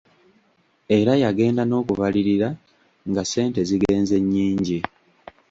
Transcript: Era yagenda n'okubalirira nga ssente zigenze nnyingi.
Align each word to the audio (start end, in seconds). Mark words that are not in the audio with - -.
Era 0.97 1.13
yagenda 1.23 1.63
n'okubalirira 1.65 2.49
nga 3.09 3.23
ssente 3.25 3.59
zigenze 3.69 4.15
nnyingi. 4.23 4.79